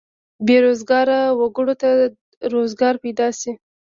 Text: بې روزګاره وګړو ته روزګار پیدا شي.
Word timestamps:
بې 0.45 0.57
روزګاره 0.65 1.19
وګړو 1.39 1.73
ته 1.81 1.89
روزګار 2.53 2.93
پیدا 3.03 3.27
شي. 3.39 3.51